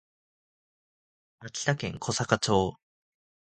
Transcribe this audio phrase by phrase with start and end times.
[1.41, 2.73] 秋田県小坂町